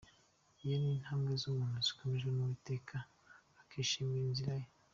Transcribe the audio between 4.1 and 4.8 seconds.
inzira ye